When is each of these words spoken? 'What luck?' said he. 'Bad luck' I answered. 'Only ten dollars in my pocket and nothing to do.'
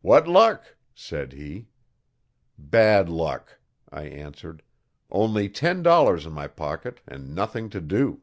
'What 0.00 0.28
luck?' 0.28 0.76
said 0.94 1.32
he. 1.32 1.66
'Bad 2.56 3.08
luck' 3.08 3.58
I 3.90 4.02
answered. 4.04 4.62
'Only 5.10 5.48
ten 5.48 5.82
dollars 5.82 6.24
in 6.24 6.32
my 6.32 6.46
pocket 6.46 7.00
and 7.04 7.34
nothing 7.34 7.68
to 7.70 7.80
do.' 7.80 8.20